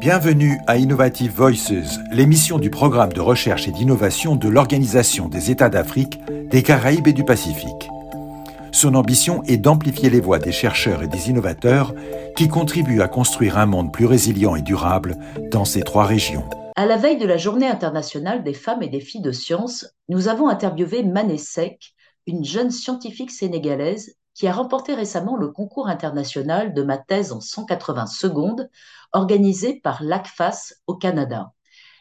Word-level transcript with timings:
Bienvenue 0.00 0.58
à 0.66 0.78
Innovative 0.78 1.32
Voices, 1.32 1.98
l'émission 2.10 2.58
du 2.58 2.70
programme 2.70 3.12
de 3.12 3.20
recherche 3.20 3.68
et 3.68 3.70
d'innovation 3.70 4.36
de 4.36 4.48
l'Organisation 4.48 5.28
des 5.28 5.50
États 5.50 5.68
d'Afrique, 5.68 6.20
des 6.50 6.62
Caraïbes 6.62 7.06
et 7.06 7.12
du 7.12 7.24
Pacifique. 7.24 7.88
Son 8.72 8.94
ambition 8.94 9.42
est 9.44 9.58
d'amplifier 9.58 10.10
les 10.10 10.20
voix 10.20 10.38
des 10.38 10.52
chercheurs 10.52 11.02
et 11.02 11.08
des 11.08 11.30
innovateurs 11.30 11.94
qui 12.36 12.48
contribuent 12.48 13.02
à 13.02 13.08
construire 13.08 13.58
un 13.58 13.66
monde 13.66 13.92
plus 13.92 14.06
résilient 14.06 14.56
et 14.56 14.62
durable 14.62 15.16
dans 15.50 15.64
ces 15.64 15.82
trois 15.82 16.04
régions. 16.04 16.44
À 16.74 16.86
la 16.86 16.96
veille 16.96 17.18
de 17.18 17.26
la 17.26 17.36
Journée 17.36 17.68
internationale 17.68 18.42
des 18.42 18.54
femmes 18.54 18.82
et 18.82 18.88
des 18.88 19.00
filles 19.00 19.22
de 19.22 19.32
science, 19.32 19.86
nous 20.08 20.28
avons 20.28 20.48
interviewé 20.48 21.02
Mané 21.02 21.38
Sek, 21.38 21.94
une 22.26 22.44
jeune 22.44 22.70
scientifique 22.70 23.30
sénégalaise 23.30 24.16
qui 24.34 24.46
a 24.46 24.52
remporté 24.52 24.94
récemment 24.94 25.36
le 25.36 25.48
concours 25.48 25.88
international 25.88 26.74
de 26.74 26.82
ma 26.82 26.98
thèse 26.98 27.32
en 27.32 27.40
180 27.40 28.06
secondes 28.06 28.68
organisé 29.12 29.80
par 29.80 30.02
l'ACFAS 30.02 30.74
au 30.86 30.94
Canada. 30.94 31.52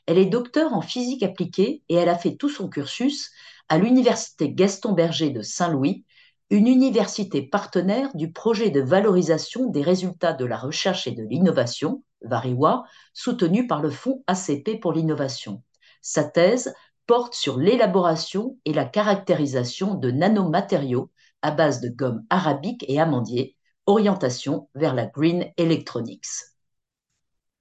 Elle 0.05 0.18
est 0.18 0.26
docteure 0.26 0.74
en 0.74 0.82
physique 0.82 1.24
appliquée 1.24 1.84
et 1.90 1.96
elle 1.96 2.10
a 2.10 2.18
fait 2.18 2.36
tout 2.36 2.50
son 2.50 2.70
cursus 2.70 3.32
à 3.70 3.78
l'Université 3.78 4.52
Gaston 4.52 4.94
Berger 4.94 5.30
de 5.30 5.41
Saint-Louis, 5.41 6.05
une 6.50 6.68
université 6.68 7.41
partenaire 7.41 8.10
du 8.16 8.32
projet 8.32 8.70
de 8.70 8.82
valorisation 8.82 9.68
des 9.68 9.82
résultats 9.82 10.34
de 10.34 10.44
la 10.44 10.58
recherche 10.58 11.08
et 11.08 11.12
de 11.12 11.24
l'innovation, 11.24 12.04
VARIWA, 12.24 12.84
soutenu 13.13 13.68
par 13.68 13.82
le 13.82 13.90
Fonds 13.90 14.24
ACP 14.27 14.80
pour 14.82 14.91
l'innovation. 14.91 15.63
Sa 16.02 16.24
thèse 16.24 16.74
porte 17.08 17.36
sur 17.36 17.58
l'élaboration 17.58 18.58
et 18.66 18.74
la 18.74 18.86
caractérisation 18.86 19.96
de 19.96 20.12
nanomatériaux 20.12 21.10
à 21.41 21.52
base 21.52 21.81
de 21.81 21.90
gomme 21.90 22.26
arabique 22.30 22.86
et 22.88 23.00
amandier, 23.00 23.55
orientation 23.86 24.70
vers 24.76 24.94
la 24.94 25.05
Green 25.05 25.52
Electronics. 25.58 26.27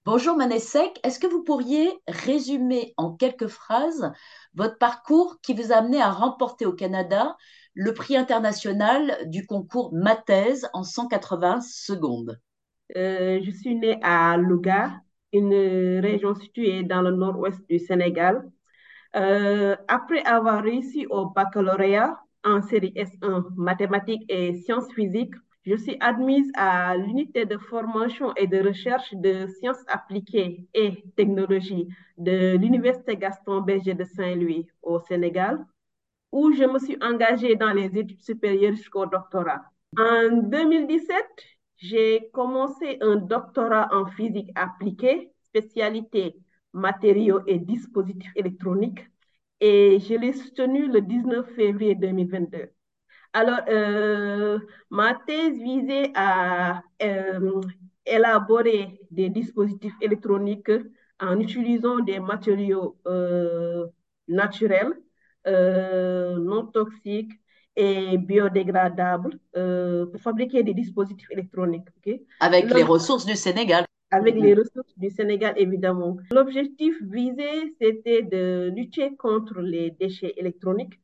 Bonjour 0.05 0.37
Manessek, 0.37 0.98
est-ce 1.05 1.19
que 1.19 1.27
vous 1.27 1.45
pourriez 1.45 1.91
résumer 2.09 2.95
en 2.97 3.15
quelques 3.15 3.47
phrases 3.47 4.13
votre 4.55 4.79
parcours 4.79 5.38
qui 5.43 5.55
vous 5.55 5.73
a 5.73 5.77
amené 5.77 6.01
à 6.01 6.10
remporter 6.10 6.66
au 6.66 6.73
Canada 6.73 7.37
le 7.74 7.95
prix 7.95 8.16
international 8.16 9.18
du 9.27 9.46
concours 9.46 9.95
Mathèse 9.95 10.68
en 10.73 10.83
180 10.83 11.60
secondes? 11.60 12.40
Euh, 12.96 13.40
Je 13.43 13.51
suis 13.51 13.74
née 13.77 13.99
à 14.02 14.37
Louga, 14.37 15.01
une 15.33 15.55
région 16.01 16.35
située 16.35 16.83
dans 16.83 17.02
le 17.02 17.12
nord-ouest 17.12 17.60
du 17.68 17.79
Sénégal. 17.79 18.51
Euh, 19.16 19.77
après 19.88 20.23
avoir 20.24 20.62
réussi 20.62 21.07
au 21.09 21.27
baccalauréat, 21.30 22.21
en 22.45 22.63
série 22.63 22.93
S1 22.96 23.55
mathématiques 23.57 24.24
et 24.29 24.55
sciences 24.55 24.93
physiques, 24.93 25.35
je 25.66 25.77
suis 25.77 25.96
admise 26.01 26.51
à 26.55 26.96
l'unité 26.96 27.45
de 27.45 27.59
formation 27.59 28.35
et 28.35 28.46
de 28.46 28.66
recherche 28.66 29.13
de 29.15 29.46
sciences 29.46 29.85
appliquées 29.88 30.66
et 30.73 31.05
technologies 31.16 31.88
de 32.16 32.57
l'Université 32.57 33.16
Gaston 33.16 33.61
Berger 33.61 33.95
de 33.95 34.05
Saint-Louis 34.05 34.66
au 34.83 35.01
Sénégal, 35.01 35.66
où 36.33 36.52
je 36.52 36.65
me 36.65 36.79
suis 36.79 36.96
engagée 37.02 37.57
dans 37.57 37.73
les 37.73 37.87
études 37.87 38.23
supérieures 38.23 38.74
jusqu'au 38.74 39.05
doctorat. 39.05 39.63
En 39.99 40.37
2017, 40.43 41.16
j'ai 41.77 42.30
commencé 42.33 42.99
un 43.02 43.16
doctorat 43.16 43.88
en 43.93 44.07
physique 44.07 44.51
appliquée, 44.55 45.30
spécialité 45.45 46.37
matériaux 46.73 47.41
et 47.46 47.59
dispositifs 47.59 48.33
électroniques 48.37 49.10
et 49.61 49.99
je 50.01 50.15
l'ai 50.15 50.33
soutenu 50.33 50.89
le 50.89 51.01
19 51.01 51.47
février 51.55 51.95
2022. 51.95 52.71
Alors, 53.33 53.61
euh, 53.69 54.59
ma 54.91 55.15
thèse 55.15 55.57
visait 55.59 56.11
à 56.15 56.83
euh, 57.02 57.61
élaborer 58.05 58.99
des 59.11 59.29
dispositifs 59.29 59.95
électroniques 60.01 60.73
en 61.21 61.39
utilisant 61.39 62.01
des 62.01 62.19
matériaux 62.19 62.97
euh, 63.07 63.87
naturels, 64.27 64.94
non 65.47 66.67
toxiques 66.67 67.33
et 67.77 68.19
biodégradables 68.19 69.39
pour 69.53 70.21
fabriquer 70.21 70.63
des 70.63 70.75
dispositifs 70.75 71.31
électroniques. 71.31 71.89
Avec 72.41 72.73
les 72.73 72.83
ressources 72.83 73.27
du 73.27 73.37
Sénégal 73.37 73.84
avec 74.10 74.34
les 74.34 74.54
ressources 74.54 74.98
du 74.98 75.10
Sénégal, 75.10 75.54
évidemment. 75.56 76.16
L'objectif 76.32 77.00
visé, 77.03 77.75
c'était 77.81 78.22
de 78.22 78.71
lutter 78.75 79.16
contre 79.16 79.60
les 79.60 79.91
déchets 79.93 80.34
électroniques 80.37 81.00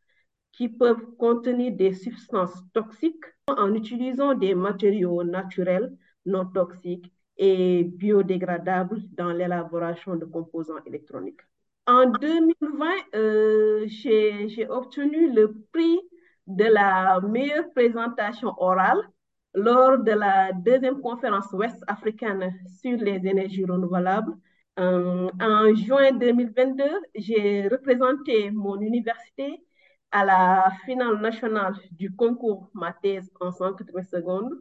qui 0.52 0.68
peuvent 0.68 1.04
contenir 1.18 1.72
des 1.72 1.92
substances 1.92 2.62
toxiques 2.72 3.24
en 3.48 3.74
utilisant 3.74 4.34
des 4.34 4.54
matériaux 4.54 5.22
naturels, 5.22 5.94
non 6.24 6.46
toxiques 6.46 7.12
et 7.36 7.84
biodégradables 7.84 9.02
dans 9.12 9.32
l'élaboration 9.32 10.16
de 10.16 10.24
composants 10.24 10.82
électroniques. 10.86 11.42
En 11.86 12.06
2020, 12.06 12.86
euh, 13.14 13.84
j'ai 13.86 14.66
obtenu 14.68 15.32
le 15.32 15.54
prix 15.72 16.00
de 16.46 16.64
la 16.64 17.20
meilleure 17.20 17.70
présentation 17.72 18.54
orale 18.58 19.08
lors 19.56 19.98
de 19.98 20.12
la 20.12 20.52
deuxième 20.52 21.00
conférence 21.00 21.50
ouest 21.52 21.82
africaine 21.88 22.54
sur 22.80 22.98
les 22.98 23.26
énergies 23.26 23.64
renouvelables. 23.64 24.34
Euh, 24.78 25.30
en 25.40 25.74
juin 25.74 26.12
2022, 26.12 26.84
j'ai 27.14 27.66
représenté 27.68 28.50
mon 28.50 28.78
université 28.80 29.64
à 30.12 30.24
la 30.26 30.70
finale 30.84 31.20
nationale 31.22 31.74
du 31.92 32.14
concours 32.14 32.68
Ma 32.74 32.92
thèse 32.92 33.30
en 33.40 33.50
180 33.50 34.02
secondes 34.04 34.52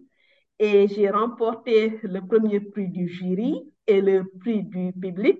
et 0.60 0.88
j'ai 0.88 1.10
remporté 1.10 2.00
le 2.04 2.22
premier 2.22 2.62
prix 2.62 2.88
du 2.88 3.08
jury 3.10 3.70
et 3.88 4.00
le 4.02 4.24
prix 4.40 4.64
du 4.64 4.94
public, 4.94 5.40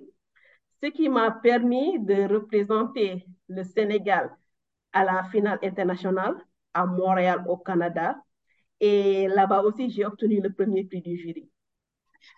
ce 0.82 0.88
qui 0.88 1.08
m'a 1.08 1.30
permis 1.30 1.98
de 2.00 2.28
représenter 2.34 3.24
le 3.48 3.62
Sénégal 3.64 4.30
à 4.92 5.02
la 5.04 5.24
finale 5.24 5.58
internationale 5.62 6.36
à 6.74 6.84
Montréal 6.84 7.42
au 7.48 7.56
Canada 7.56 8.16
et 8.80 9.28
là-bas 9.28 9.62
aussi, 9.62 9.90
j'ai 9.90 10.04
obtenu 10.04 10.40
le 10.40 10.52
premier 10.52 10.84
prix 10.84 11.00
du 11.00 11.16
jury. 11.16 11.48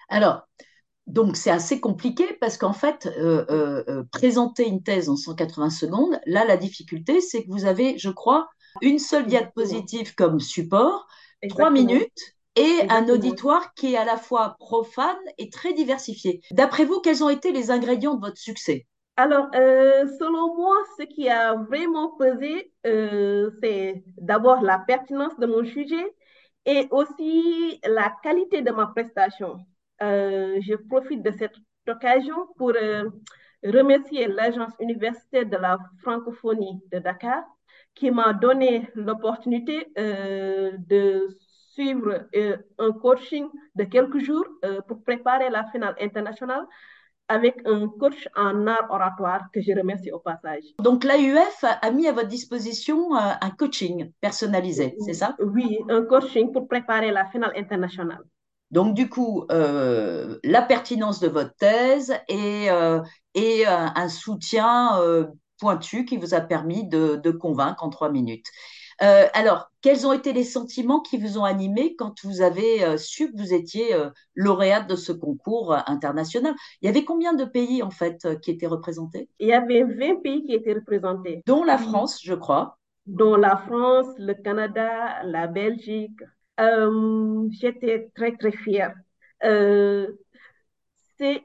Alors, 0.08 0.46
donc 1.08 1.36
c'est 1.36 1.50
assez 1.50 1.80
compliqué 1.80 2.24
parce 2.40 2.58
qu'en 2.58 2.74
fait, 2.74 3.06
euh, 3.18 3.44
euh, 3.50 3.84
euh, 3.88 4.02
présenter 4.12 4.68
une 4.68 4.82
thèse 4.82 5.08
en 5.08 5.16
180 5.16 5.70
secondes, 5.70 6.20
là, 6.26 6.44
la 6.44 6.56
difficulté, 6.56 7.20
c'est 7.20 7.44
que 7.44 7.50
vous 7.50 7.64
avez, 7.64 7.98
je 7.98 8.10
crois, 8.10 8.48
une 8.82 8.98
seule 8.98 9.26
diapositive 9.26 10.14
comme 10.14 10.38
support, 10.38 11.08
trois 11.48 11.70
minutes 11.70 12.12
et 12.56 12.82
un 12.90 13.08
auditoire 13.08 13.72
qui 13.74 13.94
est 13.94 13.96
à 13.96 14.04
la 14.04 14.16
fois 14.16 14.56
profane 14.58 15.16
et 15.38 15.48
très 15.48 15.72
diversifié. 15.72 16.42
D'après 16.50 16.84
vous, 16.84 17.00
quels 17.00 17.24
ont 17.24 17.30
été 17.30 17.52
les 17.52 17.70
ingrédients 17.70 18.14
de 18.14 18.20
votre 18.20 18.36
succès? 18.36 18.86
Alors, 19.16 19.46
selon 19.52 20.54
moi, 20.56 20.76
ce 20.98 21.04
qui 21.04 21.28
a 21.28 21.54
vraiment 21.54 22.10
pesé, 22.18 22.72
c'est 22.84 24.04
d'abord 24.18 24.60
la 24.62 24.78
pertinence 24.78 25.36
de 25.38 25.46
mon 25.46 25.64
sujet, 25.64 26.14
et 26.68 26.86
aussi 26.90 27.80
la 27.86 28.14
qualité 28.22 28.60
de 28.60 28.70
ma 28.70 28.88
prestation. 28.88 29.56
Euh, 30.02 30.60
je 30.60 30.74
profite 30.74 31.22
de 31.22 31.30
cette 31.30 31.56
occasion 31.88 32.46
pour 32.58 32.72
euh, 32.76 33.08
remercier 33.64 34.28
l'Agence 34.28 34.74
universitaire 34.78 35.46
de 35.46 35.56
la 35.56 35.78
francophonie 36.02 36.82
de 36.92 36.98
Dakar 36.98 37.42
qui 37.94 38.10
m'a 38.10 38.34
donné 38.34 38.86
l'opportunité 38.94 39.86
euh, 39.98 40.72
de 40.76 41.26
suivre 41.72 42.28
un 42.78 42.92
coaching 42.92 43.48
de 43.74 43.84
quelques 43.84 44.18
jours 44.18 44.44
pour 44.88 45.02
préparer 45.04 45.48
la 45.48 45.64
finale 45.70 45.94
internationale 46.00 46.66
avec 47.28 47.56
un 47.66 47.88
coach 47.88 48.28
en 48.36 48.66
art 48.66 48.86
oratoire 48.90 49.42
que 49.52 49.60
je 49.60 49.72
remercie 49.72 50.10
au 50.10 50.18
passage. 50.18 50.64
Donc 50.82 51.04
l'AUF 51.04 51.64
a 51.64 51.90
mis 51.90 52.08
à 52.08 52.12
votre 52.12 52.28
disposition 52.28 53.14
euh, 53.16 53.20
un 53.40 53.50
coaching 53.50 54.10
personnalisé, 54.20 54.96
c'est 55.04 55.14
ça? 55.14 55.36
Oui, 55.40 55.78
un 55.88 56.02
coaching 56.02 56.52
pour 56.52 56.66
préparer 56.68 57.10
la 57.10 57.26
finale 57.26 57.52
internationale. 57.56 58.22
Donc 58.70 58.94
du 58.94 59.08
coup, 59.08 59.46
euh, 59.50 60.38
la 60.44 60.62
pertinence 60.62 61.20
de 61.20 61.28
votre 61.28 61.54
thèse 61.56 62.14
et, 62.28 62.70
euh, 62.70 63.00
et 63.34 63.66
un 63.66 64.08
soutien 64.08 65.00
pointu 65.58 66.04
qui 66.04 66.16
vous 66.16 66.34
a 66.34 66.40
permis 66.40 66.86
de, 66.86 67.16
de 67.16 67.30
convaincre 67.30 67.82
en 67.84 67.90
trois 67.90 68.10
minutes. 68.10 68.46
Euh, 69.02 69.26
alors, 69.32 69.70
quels 69.80 70.06
ont 70.06 70.12
été 70.12 70.32
les 70.32 70.44
sentiments 70.44 71.00
qui 71.00 71.18
vous 71.18 71.38
ont 71.38 71.44
animé 71.44 71.94
quand 71.96 72.14
vous 72.24 72.42
avez 72.42 72.84
euh, 72.84 72.96
su 72.96 73.30
que 73.30 73.38
vous 73.38 73.54
étiez 73.54 73.94
euh, 73.94 74.10
lauréate 74.34 74.88
de 74.88 74.96
ce 74.96 75.12
concours 75.12 75.74
international? 75.86 76.54
Il 76.82 76.86
y 76.86 76.88
avait 76.88 77.04
combien 77.04 77.32
de 77.32 77.44
pays 77.44 77.82
en 77.82 77.90
fait 77.90 78.26
qui 78.42 78.50
étaient 78.50 78.66
représentés? 78.66 79.28
Il 79.38 79.48
y 79.48 79.52
avait 79.52 79.84
20 79.84 80.22
pays 80.22 80.44
qui 80.44 80.52
étaient 80.52 80.74
représentés. 80.74 81.42
Dont 81.46 81.64
la 81.64 81.78
France, 81.78 82.20
je 82.22 82.34
crois. 82.34 82.78
Dont 83.06 83.36
la 83.36 83.56
France, 83.56 84.06
le 84.18 84.34
Canada, 84.34 85.22
la 85.24 85.46
Belgique. 85.46 86.20
J'étais 86.58 88.10
très 88.16 88.36
très 88.36 88.52
fière. 88.52 88.94
C'est 89.40 90.08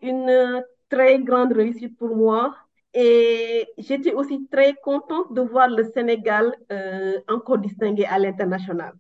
une 0.02 0.64
très 0.90 1.20
grande 1.20 1.54
réussite 1.54 1.98
pour 1.98 2.16
moi 2.16 2.56
et 2.94 3.68
j'étais 3.78 4.14
aussi 4.14 4.48
très 4.52 4.74
contente 4.76 5.34
de 5.34 5.42
voir 5.42 5.70
le 5.70 5.84
Sénégal 5.84 6.56
euh, 6.72 7.20
encore 7.28 7.58
distingué 7.58 8.06
à 8.06 8.20
l'international. 8.20 8.94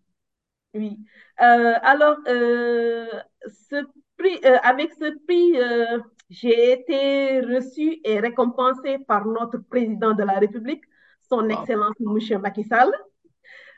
Oui. 0.73 0.97
Euh, 1.41 1.73
alors, 1.81 2.17
euh, 2.27 3.07
ce 3.69 3.83
prix, 4.17 4.43
avec 4.63 4.91
ce 4.93 5.17
prix, 5.25 5.53
j'ai 6.29 6.71
été 6.73 7.41
reçue 7.41 7.99
et 8.03 8.19
récompensée 8.19 8.97
par 8.99 9.25
notre 9.25 9.59
président 9.59 10.13
de 10.13 10.23
la 10.23 10.33
République, 10.33 10.83
son 11.29 11.47
Excellence 11.49 11.95
M. 11.99 12.41
Macky 12.41 12.63
Sall. 12.63 12.91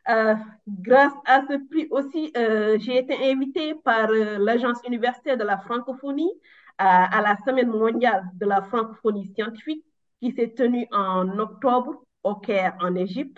Euh, 0.07 0.35
grâce 0.67 1.13
à 1.25 1.41
ce 1.49 1.57
prix 1.67 1.87
aussi, 1.89 2.31
euh, 2.37 2.77
j'ai 2.79 2.97
été 2.99 3.31
invitée 3.31 3.73
par 3.73 4.09
euh, 4.11 4.37
l'Agence 4.37 4.77
universitaire 4.87 5.35
de 5.37 5.43
la 5.43 5.57
francophonie 5.57 6.31
à, 6.77 7.21
la 7.21 7.37
Semaine 7.45 7.69
mondiale 7.69 8.25
de 8.35 8.45
la 8.45 8.61
francophonie 8.61 9.31
scientifique 9.33 9.83
qui 10.25 10.35
s'est 10.35 10.53
tenue 10.55 10.87
en 10.91 11.37
octobre 11.37 12.03
au 12.23 12.35
Caire, 12.35 12.75
en 12.81 12.95
Égypte. 12.95 13.37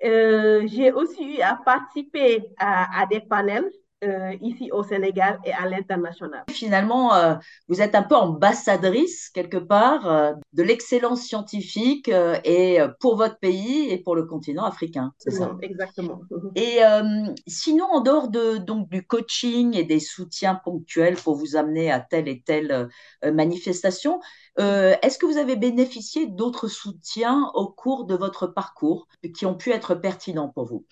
j'ai 0.00 0.92
aussi 0.92 1.36
eu 1.36 1.40
à 1.42 1.56
participer 1.64 2.54
à 2.58 3.04
des 3.10 3.20
panels 3.20 3.70
euh, 4.04 4.34
ici 4.42 4.68
au 4.72 4.82
Sénégal 4.82 5.38
et 5.46 5.52
à 5.52 5.66
l'international. 5.66 6.44
Finalement, 6.50 7.14
euh, 7.14 7.34
vous 7.68 7.80
êtes 7.80 7.94
un 7.94 8.02
peu 8.02 8.14
ambassadrice 8.14 9.30
quelque 9.30 9.56
part 9.56 10.06
euh, 10.06 10.32
de 10.52 10.62
l'excellence 10.62 11.22
scientifique 11.22 12.10
et 12.44 12.78
pour 13.00 13.16
votre 13.16 13.38
pays 13.38 13.88
et 13.90 13.96
pour 13.96 14.14
le 14.14 14.24
continent 14.24 14.64
africain, 14.64 15.14
c'est 15.16 15.30
ça? 15.30 15.56
Exactement. 15.62 16.20
Et 16.56 16.80
sinon, 17.46 17.86
en 17.86 18.00
dehors 18.00 18.28
de, 18.28 18.58
donc, 18.58 18.88
du 18.90 19.06
coaching 19.06 19.74
et 19.76 19.84
des 19.84 20.00
soutiens 20.00 20.54
ponctuels 20.54 21.16
pour 21.16 21.34
vous 21.34 21.56
amener 21.56 21.90
à 21.90 22.00
telle 22.00 22.28
et 22.28 22.42
telle 22.42 22.88
manifestation, 23.24 24.20
est-ce 24.58 25.18
que 25.18 25.26
vous 25.26 25.38
avez 25.38 25.56
bénéficié 25.56 26.26
d'autres 26.26 26.68
soutiens 26.68 27.50
au 27.54 27.68
cours 27.68 28.04
de 28.04 28.14
votre 28.14 28.46
parcours 28.46 29.06
qui 29.34 29.46
ont 29.46 29.54
pu 29.54 29.70
être 29.70 29.94
pertinents 29.94 30.48
pour 30.48 30.66
vous? 30.66 30.84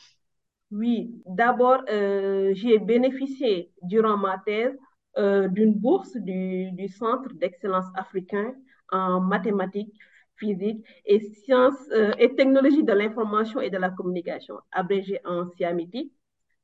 Oui, 0.70 1.22
d'abord, 1.26 1.82
euh, 1.88 2.52
j'ai 2.54 2.78
bénéficié 2.78 3.70
durant 3.82 4.16
ma 4.16 4.38
thèse 4.44 4.76
euh, 5.18 5.48
d'une 5.48 5.74
bourse 5.74 6.16
du, 6.16 6.88
Centre 6.88 7.32
d'excellence 7.34 7.86
africain 7.94 8.54
en 8.90 9.20
mathématiques, 9.20 9.94
physique 10.36 10.84
et 11.04 11.20
sciences 11.20 11.88
euh, 11.92 12.12
et 12.18 12.34
technologies 12.34 12.82
de 12.82 12.92
l'information 12.92 13.60
et 13.60 13.70
de 13.70 13.78
la 13.78 13.90
communication, 13.90 14.56
abrégé 14.72 15.20
en 15.24 15.46
CIAMITI. 15.50 16.12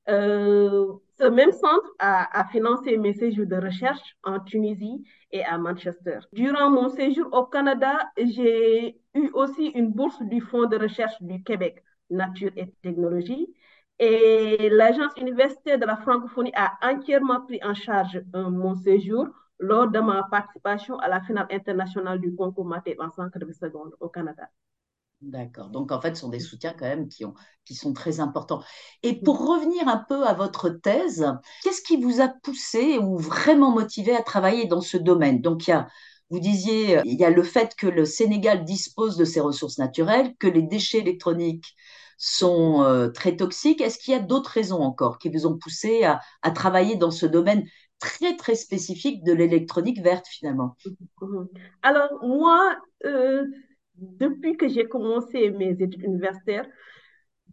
ce 0.09 1.29
même 1.29 1.53
centre 1.53 1.91
a, 2.01 2.45
financé 2.51 2.97
mes 2.97 3.13
séjours 3.13 3.47
de 3.47 3.57
recherche 3.57 4.17
en 4.25 4.41
Tunisie 4.41 5.05
et 5.31 5.45
à 5.45 5.57
Manchester. 5.57 6.19
Durant 6.33 6.71
mon 6.71 6.89
séjour 6.89 7.29
au 7.33 7.45
Canada, 7.45 8.11
j'ai 8.17 8.99
eu 9.15 9.31
aussi 9.35 9.67
une 9.69 9.93
bourse 9.93 10.21
du 10.23 10.41
Fonds 10.41 10.67
de 10.67 10.79
recherche 10.79 11.21
du 11.21 11.43
Québec, 11.45 11.85
Nature 12.11 12.51
et 12.57 12.73
Technologie, 12.83 13.47
et 14.01 14.71
l'Agence 14.71 15.13
universitaire 15.19 15.79
de 15.79 15.85
la 15.85 15.97
francophonie 15.97 16.53
a 16.55 16.73
entièrement 16.83 17.43
pris 17.43 17.61
en 17.63 17.75
charge 17.75 18.23
euh, 18.35 18.49
mon 18.49 18.75
séjour 18.75 19.27
lors 19.59 19.89
de 19.91 20.01
ma 20.01 20.23
participation 20.31 20.99
à 21.01 21.09
la 21.09 21.21
finale 21.21 21.47
internationale 21.51 22.19
du 22.19 22.35
concours 22.35 22.65
maths 22.65 22.97
en 22.99 23.11
180 23.11 23.53
secondes 23.53 23.95
au 24.01 24.09
Canada. 24.09 24.49
D'accord. 25.21 25.69
Donc, 25.69 25.93
en 25.93 26.01
fait, 26.01 26.15
ce 26.15 26.23
sont 26.23 26.31
des 26.31 26.41
soutiens 26.41 26.73
quand 26.73 26.87
même 26.87 27.09
qui, 27.09 27.27
ont, 27.27 27.35
qui 27.67 27.75
sont 27.75 27.93
très 27.93 28.21
importants. 28.21 28.63
Et 29.03 29.21
pour 29.21 29.47
revenir 29.47 29.87
un 29.87 30.03
peu 30.09 30.27
à 30.27 30.33
votre 30.33 30.71
thèse, 30.71 31.27
qu'est-ce 31.63 31.83
qui 31.83 32.01
vous 32.01 32.23
a 32.23 32.29
poussé 32.29 32.97
ou 32.97 33.19
vraiment 33.19 33.71
motivé 33.71 34.17
à 34.17 34.23
travailler 34.23 34.65
dans 34.65 34.81
ce 34.81 34.97
domaine? 34.97 35.43
Donc, 35.43 35.67
il 35.67 35.73
y 35.73 35.75
a, 35.75 35.89
vous 36.31 36.41
disiez, 36.41 37.01
il 37.05 37.21
y 37.21 37.25
a 37.27 37.29
le 37.29 37.43
fait 37.43 37.75
que 37.77 37.87
le 37.87 38.07
Sénégal 38.07 38.65
dispose 38.65 39.19
de 39.19 39.27
ses 39.27 39.41
ressources 39.41 39.77
naturelles, 39.77 40.35
que 40.39 40.47
les 40.49 40.63
déchets 40.63 41.01
électroniques 41.01 41.77
sont 42.23 42.83
euh, 42.83 43.09
très 43.09 43.35
toxiques. 43.35 43.81
Est-ce 43.81 43.99
qu'il 43.99 44.13
y 44.13 44.17
a 44.17 44.21
d'autres 44.21 44.51
raisons 44.51 44.83
encore 44.83 45.19
qui 45.19 45.31
vous 45.31 45.47
ont 45.47 45.57
poussé 45.57 46.05
à, 46.05 46.21
travailler 46.51 46.97
dans 46.97 47.11
ce 47.11 47.25
domaine 47.25 47.65
très, 47.99 48.37
très 48.37 48.55
spécifique 48.55 49.25
de 49.25 49.33
l'électronique 49.33 50.03
verte 50.03 50.27
finalement? 50.29 50.77
Mhm. 51.23 51.49
Alors, 51.83 52.11
moi, 52.23 52.77
euh, 53.07 53.47
depuis 53.95 54.59
que 54.59 54.69
j'ai 54.69 54.87
commencé 54.87 55.51
mes 55.51 55.71
études 55.71 56.03
universitaires, 56.03 56.67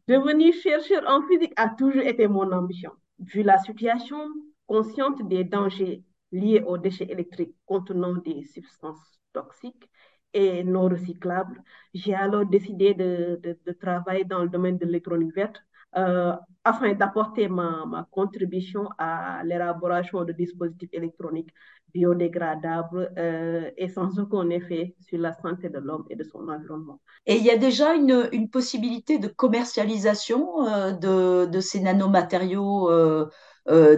devenir 0.09 0.53
chercheur 0.53 1.03
en 1.07 1.25
physique 1.27 1.53
a 1.55 1.69
toujours 1.69 2.03
été 2.03 2.27
mon 2.27 2.51
ambition. 2.51 2.91
Vu 3.19 3.43
la 3.43 3.57
situation, 3.59 4.19
consciente 4.65 5.25
des 5.29 5.45
dangers 5.45 6.03
liés 6.33 6.61
aux 6.67 6.77
déchets 6.77 7.09
électriques 7.09 7.55
contenant 7.65 8.15
des 8.15 8.43
substances 8.43 9.21
toxiques, 9.31 9.89
et 10.33 10.63
non 10.63 10.87
recyclables. 10.89 11.61
J'ai 11.93 12.13
alors 12.13 12.45
décidé 12.45 12.93
de, 12.93 13.39
de, 13.43 13.71
travailler 13.73 14.23
dans 14.23 14.43
le 14.43 14.49
domaine 14.49 14.77
de 14.77 14.85
l'électronique 14.85 15.33
verte 15.35 15.57
euh, 15.97 16.33
afin 16.63 16.93
d'apporter 16.93 17.47
ma, 17.47 17.85
ma, 17.85 18.07
contribution 18.11 18.89
à 18.97 19.41
l'élaboration 19.45 20.23
de 20.25 20.33
dispositifs 20.33 20.89
électroniques 20.91 21.49
biodégradables 21.93 23.11
euh, 23.17 23.71
et 23.77 23.87
sans 23.87 24.19
aucun 24.19 24.49
effet 24.49 24.95
sur 24.99 25.17
la 25.17 25.33
santé 25.33 25.69
de 25.69 25.79
l'homme 25.79 26.05
et 26.09 26.15
de 26.15 26.23
son 26.23 26.47
environnement. 26.49 26.99
Et 27.25 27.37
il 27.37 27.43
y 27.43 27.49
a 27.49 27.57
déjà 27.57 27.95
une, 27.95 28.27
une 28.33 28.49
possibilité 28.49 29.17
de 29.17 29.29
commercialisation 29.29 30.67
euh, 30.67 30.91
de, 30.91 31.45
de, 31.45 31.59
ces 31.61 31.79
nanomatériaux 31.79 32.91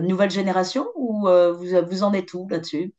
nouvelle 0.01 0.31
génération 0.31 0.87
ou 0.95 1.27
vous, 1.27 1.85
vous 1.89 2.03
en 2.03 2.13
êtes 2.13 2.33
où 2.33 2.47
là-dessus? 2.49 2.93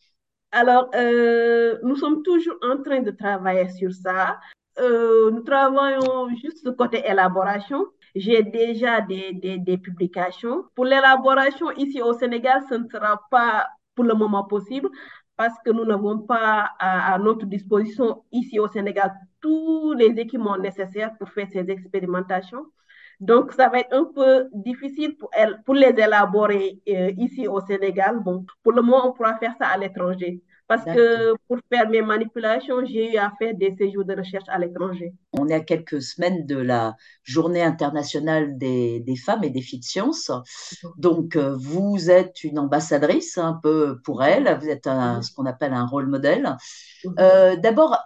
Alors, 0.52 0.90
euh, 0.94 1.78
nous 1.82 1.96
sommes 1.96 2.22
toujours 2.22 2.56
en 2.62 2.82
train 2.82 3.00
de 3.00 3.10
travailler 3.12 3.68
sur 3.70 3.92
ça. 3.92 4.40
Euh, 4.78 5.30
nous 5.30 5.42
travaillons 5.42 6.28
juste 6.42 6.74
côté 6.76 7.02
élaboration. 7.06 7.86
J'ai 8.16 8.42
déjà 8.42 9.00
des, 9.00 9.32
des, 9.32 9.78
publications. 9.78 10.64
Pour 10.74 10.84
l'élaboration 10.86 11.70
ici 11.72 12.02
au 12.02 12.12
Sénégal, 12.14 12.62
ce 12.68 12.74
ne 12.74 12.88
sera 12.88 13.20
pas 13.30 13.68
pour 13.94 14.04
le 14.04 14.14
moment 14.14 14.44
possible 14.44 14.88
parce 15.36 15.54
que 15.64 15.70
nous 15.70 15.84
n'avons 15.84 16.18
pas 16.18 16.70
à, 16.80 17.16
notre 17.18 17.46
disposition 17.46 18.24
ici 18.32 18.58
au 18.58 18.66
Sénégal 18.68 19.12
tous 19.40 19.92
les 19.94 20.18
équipements 20.18 20.58
nécessaires 20.58 21.16
pour 21.18 21.30
faire 21.30 21.48
ces 21.52 21.70
expérimentations. 21.70 22.66
Donc, 23.20 23.52
ça 23.52 23.68
va 23.68 23.80
être 23.80 23.92
un 23.92 24.04
peu 24.14 24.48
difficile 24.52 25.16
pour, 25.16 25.30
elle, 25.32 25.60
pour 25.64 25.74
les 25.74 25.88
élaborer 25.88 26.80
euh, 26.88 27.12
ici 27.18 27.46
au 27.46 27.60
Sénégal. 27.60 28.20
Bon, 28.20 28.44
pour 28.62 28.72
le 28.72 28.82
moment, 28.82 29.08
on 29.08 29.12
pourra 29.12 29.36
faire 29.38 29.54
ça 29.60 29.66
à 29.68 29.76
l'étranger. 29.76 30.42
Parce 30.66 30.84
que 30.84 31.34
pour 31.48 31.58
faire 31.68 31.90
mes 31.90 32.00
manipulations, 32.00 32.84
j'ai 32.84 33.14
eu 33.14 33.16
à 33.16 33.32
faire 33.40 33.54
des 33.56 33.72
séjours 33.72 34.04
de 34.04 34.14
recherche 34.14 34.44
à 34.46 34.56
l'étranger. 34.56 35.12
On 35.32 35.48
est 35.48 35.54
à 35.54 35.60
quelques 35.60 36.00
semaines 36.00 36.46
de 36.46 36.56
la 36.56 36.94
journée 37.24 37.62
internationale 37.64 38.56
des, 38.56 39.00
des 39.00 39.16
femmes 39.16 39.42
et 39.42 39.50
des 39.50 39.62
filles 39.62 39.80
de 39.80 39.84
sciences. 39.84 40.30
Donc, 40.96 41.34
euh, 41.34 41.56
vous 41.58 42.08
êtes 42.08 42.44
une 42.44 42.60
ambassadrice 42.60 43.36
un 43.36 43.58
peu 43.60 44.00
pour 44.04 44.22
elles. 44.22 44.56
Vous 44.60 44.68
êtes 44.68 44.86
un, 44.86 45.22
ce 45.22 45.34
qu'on 45.34 45.44
appelle 45.44 45.72
un 45.72 45.86
rôle 45.86 46.06
modèle. 46.06 46.56
Euh, 47.18 47.56
D'abord, 47.56 47.98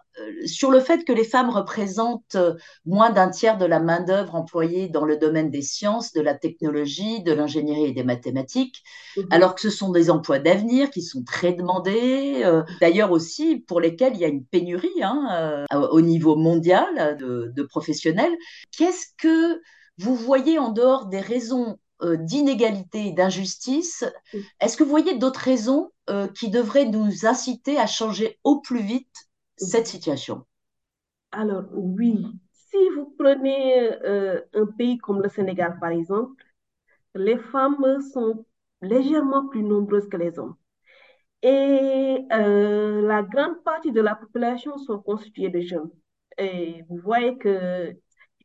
sur 0.46 0.70
le 0.70 0.80
fait 0.80 1.04
que 1.04 1.12
les 1.12 1.24
femmes 1.24 1.50
représentent 1.50 2.36
euh, 2.36 2.54
moins 2.86 3.10
d'un 3.10 3.30
tiers 3.30 3.58
de 3.58 3.64
la 3.64 3.80
main-d'œuvre 3.80 4.34
employée 4.34 4.88
dans 4.88 5.04
le 5.04 5.16
domaine 5.16 5.50
des 5.50 5.62
sciences, 5.62 6.12
de 6.12 6.20
la 6.20 6.34
technologie, 6.34 7.22
de 7.22 7.32
l'ingénierie 7.32 7.86
et 7.86 7.92
des 7.92 8.04
mathématiques, 8.04 8.82
mhm. 9.16 9.26
alors 9.30 9.54
que 9.54 9.60
ce 9.60 9.70
sont 9.70 9.90
des 9.90 10.10
emplois 10.10 10.38
d'avenir 10.38 10.90
qui 10.90 11.02
sont 11.02 11.24
très 11.24 11.52
demandés, 11.52 12.42
euh, 12.44 12.62
d'ailleurs 12.80 13.10
aussi 13.10 13.56
pour 13.66 13.80
lesquels 13.80 14.14
il 14.14 14.20
y 14.20 14.24
a 14.24 14.28
une 14.28 14.44
pénurie 14.44 15.02
hein, 15.02 15.66
au 15.72 16.00
niveau 16.00 16.36
mondial 16.36 17.16
de, 17.18 17.52
de 17.54 17.62
professionnels. 17.62 18.32
Qu'est-ce 18.76 19.06
que 19.18 19.60
vous 19.98 20.14
voyez 20.14 20.58
en 20.58 20.70
dehors 20.70 21.06
des 21.06 21.20
raisons 21.20 21.78
d'inégalité 22.02 23.08
et 23.08 23.12
d'injustice? 23.12 24.04
Mhm. 24.32 24.42
Est-ce 24.60 24.76
que 24.76 24.84
vous 24.84 24.90
voyez 24.90 25.18
d'autres 25.18 25.40
raisons 25.40 25.90
qui 26.34 26.50
devraient 26.50 26.86
nous 26.86 27.26
inciter 27.26 27.78
à 27.78 27.86
changer 27.86 28.38
au 28.44 28.60
plus 28.60 28.82
vite 28.82 29.08
cette 29.56 29.86
situation 29.86 30.44
Alors 31.32 31.64
oui, 31.72 32.26
si 32.52 32.76
vous 32.96 33.14
prenez 33.18 33.92
euh, 34.04 34.40
un 34.54 34.66
pays 34.66 34.98
comme 34.98 35.22
le 35.22 35.28
Sénégal, 35.28 35.78
par 35.80 35.90
exemple, 35.90 36.42
les 37.14 37.38
femmes 37.38 38.00
sont 38.12 38.44
légèrement 38.82 39.48
plus 39.48 39.62
nombreuses 39.62 40.08
que 40.08 40.16
les 40.16 40.38
hommes. 40.38 40.56
Et 41.42 42.24
euh, 42.32 43.02
la 43.06 43.22
grande 43.22 43.62
partie 43.64 43.92
de 43.92 44.00
la 44.00 44.14
population 44.14 44.78
sont 44.78 44.98
constituées 44.98 45.50
de 45.50 45.60
jeunes. 45.60 45.90
Et 46.38 46.82
vous 46.88 46.98
voyez 46.98 47.36
que 47.38 47.94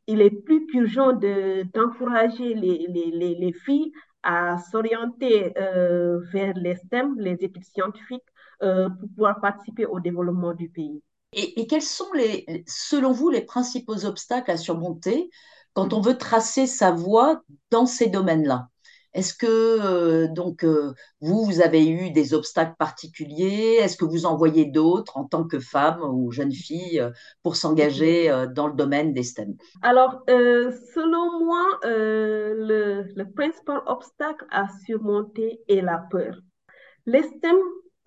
il 0.06 0.20
est 0.22 0.30
plus 0.44 0.66
qu'urgent 0.66 1.12
d'encourager 1.12 2.54
les, 2.54 2.86
les, 2.88 3.10
les, 3.12 3.34
les, 3.36 3.52
filles 3.52 3.92
à 4.22 4.58
s'orienter 4.58 5.52
euh, 5.56 6.18
vers 6.32 6.54
les 6.56 6.74
STEM, 6.76 7.16
les 7.18 7.34
études 7.44 7.64
scientifiques, 7.64 8.24
pour 8.60 9.08
pouvoir 9.14 9.40
participer 9.40 9.86
au 9.86 10.00
développement 10.00 10.54
du 10.54 10.68
pays. 10.68 11.02
Et, 11.32 11.66
quels 11.66 11.82
sont, 11.82 12.12
les, 12.12 12.64
selon 12.66 13.12
vous, 13.12 13.30
les 13.30 13.42
principaux 13.42 14.04
obstacles 14.04 14.50
à 14.50 14.56
surmonter 14.56 15.30
quand 15.74 15.92
on 15.92 16.00
veut 16.00 16.18
tracer 16.18 16.66
sa 16.66 16.90
voie 16.90 17.42
dans 17.70 17.86
ces 17.86 18.08
domaines-là? 18.08 18.68
Est-ce 19.12 19.34
que 19.34 19.46
euh, 19.46 20.28
donc 20.28 20.64
euh, 20.64 20.92
vous, 21.20 21.44
vous 21.44 21.60
avez 21.60 21.88
eu 21.88 22.10
des 22.10 22.34
obstacles 22.34 22.74
particuliers? 22.78 23.78
Est-ce 23.80 23.96
que 23.96 24.04
vous 24.04 24.26
en 24.26 24.36
voyez 24.36 24.66
d'autres 24.66 25.16
en 25.16 25.24
tant 25.24 25.44
que 25.44 25.58
femme 25.58 26.00
ou 26.02 26.30
jeune 26.30 26.52
fille 26.52 27.02
pour 27.42 27.56
s'engager 27.56 28.28
dans 28.54 28.66
le 28.66 28.74
domaine 28.74 29.12
des 29.12 29.22
STEM? 29.22 29.54
Alors, 29.82 30.22
selon 30.26 31.44
moi, 31.44 31.80
le, 31.84 33.04
le 33.14 33.30
principal 33.32 33.80
obstacle 33.86 34.46
à 34.50 34.66
surmonter 34.84 35.60
est 35.68 35.80
la 35.80 35.98
peur. 36.10 36.36
Les 37.06 37.22
STEM 37.22 37.56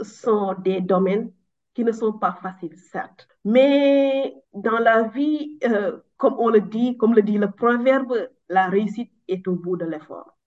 sont 0.01 0.55
des 0.55 0.81
domaines 0.81 1.31
qui 1.73 1.83
ne 1.83 1.91
sont 1.91 2.13
pas 2.13 2.33
faciles, 2.41 2.77
certes, 2.77 3.27
mais 3.43 4.35
dans 4.53 4.79
la 4.79 5.03
vie, 5.03 5.57
euh, 5.63 5.99
comme 6.17 6.35
on 6.37 6.49
le 6.49 6.61
dit, 6.61 6.97
comme 6.97 7.15
le 7.15 7.23
dit 7.23 7.37
le 7.37 7.49
proverbe, 7.49 8.29
la 8.49 8.67
réussite 8.67 9.11
est 9.27 9.47
au 9.47 9.55
bout 9.55 9.77
de 9.77 9.85
l'effort. 9.85 10.37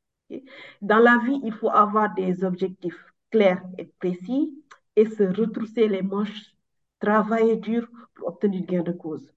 Dans 0.82 0.98
la 0.98 1.18
vie, 1.18 1.40
il 1.44 1.52
faut 1.52 1.70
avoir 1.70 2.14
des 2.14 2.44
objectifs 2.44 3.12
clairs 3.30 3.62
et 3.78 3.86
précis 3.98 4.52
et 4.94 5.06
se 5.06 5.22
retrousser 5.22 5.88
les 5.88 6.02
manches, 6.02 6.54
travailler 7.00 7.56
dur 7.56 7.88
pour 8.14 8.28
obtenir 8.28 8.64
gain 8.66 8.82
de 8.82 8.92
cause. 8.92 9.32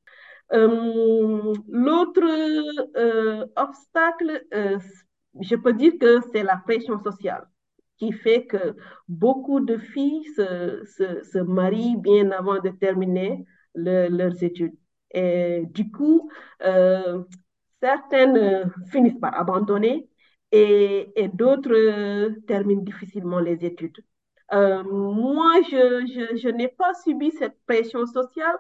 Euh, 0.54 1.54
l'autre 1.68 2.24
euh, 2.98 3.46
obstacle, 3.56 4.46
je 5.40 5.56
peux 5.56 5.74
dire 5.74 5.94
que 6.00 6.22
c'est 6.32 6.44
la 6.44 6.58
pression 6.58 7.02
sociale 7.04 7.48
qui 8.00 8.12
fait 8.14 8.46
que 8.46 8.76
beaucoup 9.08 9.60
de 9.60 9.78
filles 9.78 10.24
se, 10.36 11.40
marient 11.40 11.98
bien 11.98 12.32
avant 12.32 12.60
de 12.60 12.70
terminer 12.70 13.46
leurs 13.76 14.44
études. 14.44 14.76
Et 15.12 15.64
du 15.68 15.92
coup, 15.92 16.30
certaines 17.82 18.72
finissent 18.92 19.20
par 19.20 19.36
abandonner 19.40 20.10
et, 20.52 21.30
d'autres 21.34 22.30
terminent 22.48 22.82
difficilement 22.84 23.40
les 23.40 23.66
études. 23.66 24.04
moi, 24.52 25.62
je, 25.70 26.50
n'ai 26.50 26.70
pas 26.70 26.94
subi 27.04 27.32
cette 27.32 27.58
pression 27.66 28.06
sociale 28.06 28.58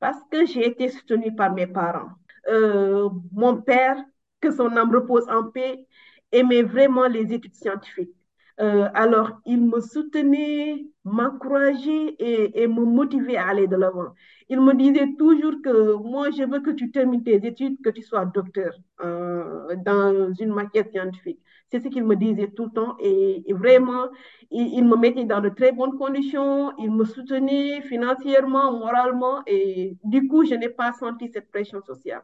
parce 0.00 0.18
que 0.30 0.46
j'ai 0.46 0.66
été 0.66 0.88
soutenue 0.88 1.34
par 1.34 1.52
mes 1.54 1.66
parents. 1.66 2.10
Euh, 2.48 3.08
mon 3.32 3.60
père, 3.62 3.96
que 4.40 4.50
son 4.50 4.76
âme 4.76 4.92
repose 4.92 5.28
en 5.28 5.44
paix, 5.50 5.86
aimait 6.32 6.62
vraiment 6.62 7.06
les 7.06 7.32
études 7.32 7.54
scientifiques. 7.54 8.14
Euh, 8.60 8.88
alors, 8.94 9.40
il 9.46 9.66
me 9.66 9.80
soutenait, 9.80 10.86
m'encourageait 11.04 12.16
et, 12.18 12.66
me 12.66 12.84
motivait 12.84 13.36
à 13.36 13.48
aller 13.48 13.66
de 13.66 13.76
l'avant. 13.76 14.12
Il 14.48 14.60
me 14.60 14.74
disait 14.74 15.08
toujours 15.18 15.54
que 15.64 15.94
moi, 15.94 16.30
je 16.30 16.44
veux 16.44 16.60
que 16.60 16.70
tu 16.70 16.90
termines 16.90 17.22
tes 17.22 17.44
études, 17.46 17.80
que 17.82 17.90
tu 17.90 18.02
sois 18.02 18.26
docteur 18.26 18.74
euh, 19.02 19.74
dans 19.84 20.32
une 20.34 20.52
matière 20.52 20.86
scientifique. 20.90 21.40
C'est 21.70 21.80
ce 21.80 21.88
qu'il 21.88 22.04
me 22.04 22.16
disait 22.16 22.50
tout 22.54 22.66
le 22.66 22.70
temps 22.70 22.96
et, 23.00 23.42
vraiment, 23.54 24.08
il, 24.50 24.74
il, 24.74 24.84
me 24.84 24.96
mettait 24.96 25.24
dans 25.24 25.40
de 25.40 25.48
très 25.48 25.72
bonnes 25.72 25.96
conditions, 25.96 26.72
il 26.78 26.90
me 26.90 27.04
soutenait 27.06 27.80
financièrement, 27.80 28.72
moralement 28.78 29.42
et 29.46 29.96
du 30.04 30.28
coup, 30.28 30.44
je 30.44 30.54
n'ai 30.54 30.68
pas 30.68 30.92
senti 30.92 31.30
cette 31.32 31.50
pression 31.50 31.80
sociale. 31.82 32.22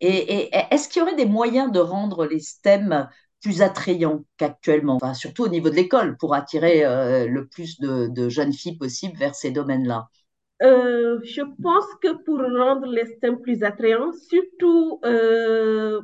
Et, 0.00 0.44
et 0.44 0.50
est-ce 0.70 0.88
qu'il 0.88 1.00
y 1.00 1.02
aurait 1.02 1.16
des 1.16 1.26
moyens 1.26 1.72
de 1.72 1.80
rendre 1.80 2.24
les 2.24 2.38
STEM 2.38 3.08
plus 3.42 3.62
attrayants 3.62 4.24
qu'actuellement, 4.36 4.98
surtout 5.14 5.44
au 5.44 5.48
niveau 5.48 5.70
de 5.70 5.74
l'école, 5.74 6.16
pour 6.16 6.34
attirer 6.34 6.84
euh, 6.84 7.26
le 7.26 7.46
plus 7.46 7.78
de, 7.80 8.28
jeunes 8.28 8.52
filles 8.52 8.76
possible 8.76 9.16
vers 9.16 9.34
ces 9.34 9.50
domaines-là. 9.50 10.08
Euh, 10.62 11.20
Je 11.22 11.42
pense 11.62 11.86
que 12.02 12.12
pour 12.24 12.38
rendre 12.38 12.86
les 12.86 13.06
STEM 13.16 13.40
plus 13.40 13.62
attrayants, 13.62 14.12
surtout 14.28 15.00
euh, 15.04 16.00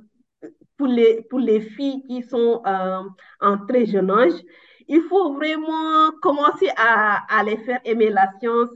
pour 0.77 0.87
les, 0.87 1.23
pour 1.29 1.41
les 1.41 1.61
filles 1.61 2.03
qui 2.07 2.23
sont 2.23 2.63
en 2.65 3.67
très 3.67 3.87
jeune 3.87 4.11
âge, 4.11 4.41
il 4.89 5.03
faut 5.03 5.35
vraiment 5.35 6.11
commencer 6.23 6.69
à, 6.77 7.25
à 7.29 7.43
les 7.43 7.57
faire 7.59 7.81
aimer 7.85 8.11
la 8.11 8.31
science, 8.39 8.71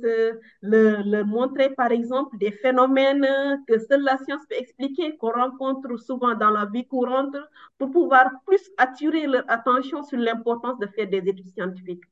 leur, 0.62 1.04
leur, 1.04 1.26
montrer 1.26 1.70
par 1.70 1.92
exemple 1.92 2.36
des 2.38 2.52
phénomènes 2.52 3.26
que 3.66 3.78
seule 3.78 4.02
la 4.02 4.18
science 4.18 4.42
peut 4.48 4.56
expliquer, 4.56 5.16
qu'on 5.16 5.32
rencontre 5.32 5.96
souvent 5.98 6.34
dans 6.34 6.50
la 6.50 6.66
vie 6.66 6.86
courante, 6.86 7.36
pour 7.78 7.90
pouvoir 7.90 8.30
plus 8.46 8.70
attirer 8.78 9.26
leur 9.26 9.44
attention 9.48 10.02
sur 10.02 10.18
l'importance 10.18 10.78
de 10.78 10.86
faire 10.86 11.08
des 11.08 11.18
études 11.18 11.52
scientifiques. 11.52 12.04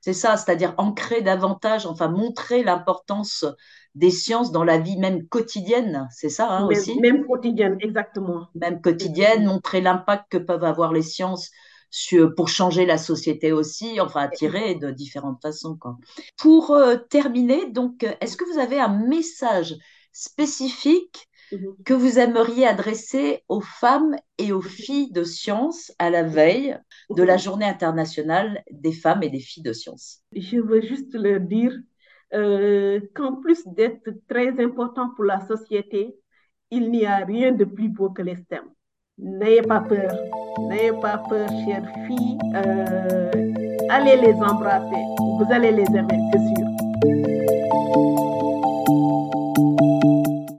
C'est 0.00 0.12
ça, 0.12 0.36
c'est-à-dire 0.36 0.74
ancrer 0.76 1.22
davantage, 1.22 1.86
enfin 1.86 2.08
montrer 2.08 2.62
l'importance 2.62 3.46
des 3.94 4.10
sciences 4.10 4.52
dans 4.52 4.64
la 4.64 4.76
vie 4.76 4.98
même 4.98 5.26
quotidienne, 5.28 6.08
c'est 6.10 6.28
ça 6.28 6.50
hein, 6.50 6.68
même, 6.68 6.76
aussi? 6.76 7.00
Même 7.00 7.26
quotidienne, 7.26 7.78
exactement. 7.80 8.48
Même 8.54 8.82
quotidienne, 8.82 9.46
montrer 9.46 9.80
l'impact 9.80 10.30
que 10.30 10.36
peuvent 10.36 10.64
avoir 10.64 10.92
les 10.92 11.00
sciences 11.00 11.50
sur, 11.96 12.34
pour 12.34 12.48
changer 12.48 12.86
la 12.86 12.98
société 12.98 13.52
aussi, 13.52 14.00
enfin 14.00 14.22
attirer 14.22 14.74
de 14.74 14.90
différentes 14.90 15.40
façons. 15.40 15.76
Quoi. 15.76 15.96
Pour 16.36 16.72
euh, 16.72 16.96
terminer, 17.08 17.70
donc, 17.70 18.02
est-ce 18.20 18.36
que 18.36 18.44
vous 18.52 18.58
avez 18.58 18.80
un 18.80 18.88
message 19.06 19.76
spécifique 20.10 21.28
que 21.84 21.94
vous 21.94 22.18
aimeriez 22.18 22.66
adresser 22.66 23.44
aux 23.48 23.60
femmes 23.60 24.16
et 24.38 24.50
aux 24.50 24.60
filles 24.60 25.12
de 25.12 25.22
sciences 25.22 25.92
à 26.00 26.10
la 26.10 26.24
veille 26.24 26.76
de 27.10 27.22
la 27.22 27.36
journée 27.36 27.66
internationale 27.66 28.64
des 28.72 28.92
femmes 28.92 29.22
et 29.22 29.30
des 29.30 29.38
filles 29.38 29.62
de 29.62 29.72
sciences 29.72 30.20
Je 30.32 30.56
veux 30.56 30.80
juste 30.80 31.14
leur 31.14 31.38
dire 31.38 31.78
euh, 32.32 32.98
qu'en 33.14 33.36
plus 33.36 33.62
d'être 33.66 34.10
très 34.28 34.48
important 34.60 35.10
pour 35.14 35.24
la 35.24 35.46
société, 35.46 36.16
il 36.72 36.90
n'y 36.90 37.06
a 37.06 37.18
rien 37.24 37.52
de 37.52 37.64
plus 37.64 37.88
beau 37.88 38.10
que 38.10 38.22
les 38.22 38.34
STEM. 38.34 38.64
N'ayez 39.16 39.62
pas 39.62 39.78
peur, 39.78 40.10
n'ayez 40.68 40.90
pas 41.00 41.22
peur, 41.28 41.48
chères 41.64 41.88
filles. 42.04 42.36
Euh, 42.56 43.30
allez 43.88 44.16
les 44.16 44.34
embrasser, 44.34 45.04
vous 45.38 45.46
allez 45.52 45.70
les 45.70 45.86
aimer, 45.96 46.18
c'est 46.32 46.40
sûr. 46.40 48.23